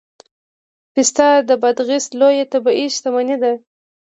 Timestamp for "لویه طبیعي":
2.19-2.85